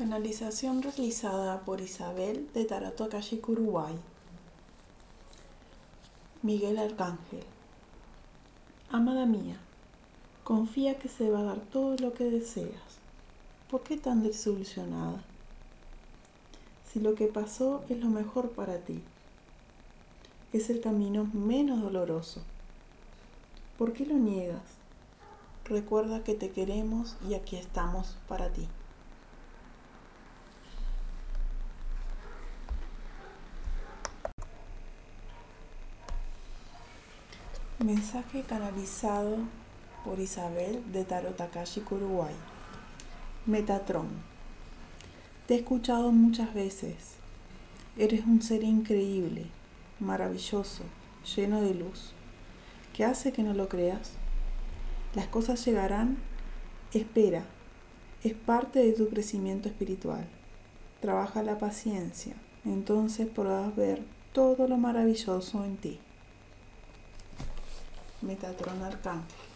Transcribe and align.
Canalización 0.00 0.80
realizada 0.80 1.60
por 1.60 1.82
Isabel 1.82 2.48
de 2.54 2.64
Tarot 2.64 2.98
Akashic 2.98 3.46
Uruguay. 3.46 3.94
Miguel 6.40 6.78
Arcángel. 6.78 7.44
Amada 8.90 9.26
mía, 9.26 9.58
confía 10.42 10.98
que 10.98 11.10
se 11.10 11.28
va 11.28 11.40
a 11.40 11.42
dar 11.42 11.58
todo 11.58 11.96
lo 11.96 12.14
que 12.14 12.24
deseas. 12.24 12.80
¿Por 13.70 13.82
qué 13.82 13.98
tan 13.98 14.22
desilusionada? 14.22 15.22
Si 16.90 16.98
lo 16.98 17.14
que 17.14 17.26
pasó 17.26 17.84
es 17.90 17.98
lo 17.98 18.08
mejor 18.08 18.52
para 18.52 18.78
ti, 18.78 19.02
es 20.54 20.70
el 20.70 20.80
camino 20.80 21.28
menos 21.34 21.82
doloroso. 21.82 22.40
¿Por 23.76 23.92
qué 23.92 24.06
lo 24.06 24.14
niegas? 24.14 24.62
Recuerda 25.66 26.24
que 26.24 26.34
te 26.34 26.52
queremos 26.52 27.18
y 27.28 27.34
aquí 27.34 27.56
estamos 27.56 28.16
para 28.28 28.48
ti. 28.48 28.66
Mensaje 37.84 38.42
canalizado 38.42 39.38
por 40.04 40.20
Isabel 40.20 40.82
de 40.92 41.02
Tarot 41.02 41.40
Akashic 41.40 41.90
Uruguay. 41.90 42.34
Metatron. 43.46 44.06
Te 45.46 45.54
he 45.54 45.58
escuchado 45.60 46.12
muchas 46.12 46.52
veces. 46.52 47.14
Eres 47.96 48.26
un 48.26 48.42
ser 48.42 48.64
increíble, 48.64 49.46
maravilloso, 49.98 50.82
lleno 51.34 51.62
de 51.62 51.72
luz. 51.72 52.12
¿Qué 52.92 53.06
hace 53.06 53.32
que 53.32 53.42
no 53.42 53.54
lo 53.54 53.70
creas? 53.70 54.12
Las 55.14 55.28
cosas 55.28 55.64
llegarán. 55.64 56.18
Espera. 56.92 57.44
Es 58.22 58.34
parte 58.34 58.80
de 58.80 58.92
tu 58.92 59.08
crecimiento 59.08 59.70
espiritual. 59.70 60.26
Trabaja 61.00 61.42
la 61.42 61.58
paciencia. 61.58 62.34
Entonces 62.66 63.26
podrás 63.26 63.74
ver 63.74 64.02
todo 64.34 64.68
lo 64.68 64.76
maravilloso 64.76 65.64
en 65.64 65.78
ti. 65.78 65.98
Metatron 68.22 68.82
Arcángel. 68.82 69.49